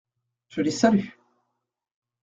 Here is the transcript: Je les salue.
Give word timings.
Je 0.49 0.61
les 0.61 0.71
salue. 0.71 1.09